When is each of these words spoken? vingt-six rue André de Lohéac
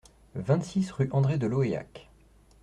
vingt-six 0.33 0.89
rue 0.89 1.09
André 1.11 1.37
de 1.37 1.45
Lohéac 1.45 2.09